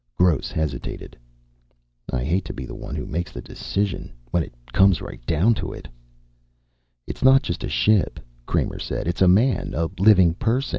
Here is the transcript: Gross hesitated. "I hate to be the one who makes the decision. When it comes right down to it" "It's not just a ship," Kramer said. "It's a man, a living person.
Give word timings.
Gross 0.17 0.49
hesitated. 0.49 1.15
"I 2.11 2.23
hate 2.23 2.43
to 2.45 2.55
be 2.55 2.65
the 2.65 2.73
one 2.73 2.95
who 2.95 3.05
makes 3.05 3.31
the 3.31 3.39
decision. 3.39 4.11
When 4.31 4.41
it 4.41 4.51
comes 4.73 4.99
right 4.99 5.23
down 5.27 5.53
to 5.61 5.73
it" 5.73 5.87
"It's 7.07 7.21
not 7.23 7.43
just 7.43 7.63
a 7.63 7.69
ship," 7.69 8.19
Kramer 8.47 8.79
said. 8.79 9.07
"It's 9.07 9.21
a 9.21 9.27
man, 9.27 9.75
a 9.75 9.91
living 9.99 10.33
person. 10.33 10.69